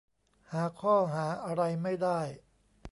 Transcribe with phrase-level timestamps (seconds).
[0.51, 2.19] หาข้อหาอะไรไม่ได้